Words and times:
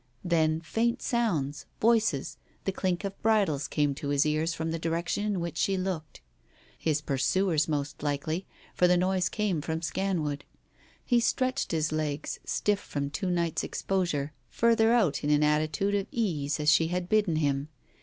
Then 0.23 0.61
faint 0.61 0.99
sounds, 0.99 1.67
voices, 1.79 2.37
the 2.63 2.71
clink 2.71 3.03
of 3.03 3.21
bridles, 3.21 3.67
came 3.67 3.93
to 3.93 4.07
his 4.07 4.25
ears 4.25 4.51
from 4.51 4.71
the 4.71 4.79
direction 4.79 5.23
in 5.25 5.39
which 5.39 5.57
she 5.57 5.77
looked. 5.77 6.21
His 6.75 7.01
pursuers 7.01 7.67
most 7.67 8.01
likely, 8.01 8.47
for 8.73 8.87
the 8.87 8.97
noise 8.97 9.29
came 9.29 9.61
from 9.61 9.83
Scanwood. 9.83 10.41
He 11.05 11.19
stretched 11.19 11.71
his 11.71 11.91
legs, 11.91 12.39
stiff 12.43 12.79
from 12.79 13.11
two 13.11 13.29
nights' 13.29 13.63
exposure, 13.63 14.33
further 14.49 14.91
out 14.91 15.23
in 15.23 15.29
an 15.29 15.43
attitude 15.43 15.93
of 15.93 16.07
ease 16.11 16.59
as 16.59 16.71
she 16.71 16.87
had 16.87 17.07
bidden 17.07 17.35
him. 17.35 17.69